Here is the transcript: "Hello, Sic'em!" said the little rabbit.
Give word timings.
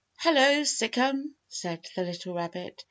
"Hello, 0.17 0.63
Sic'em!" 0.63 1.35
said 1.47 1.87
the 1.95 2.01
little 2.01 2.33
rabbit. 2.33 2.79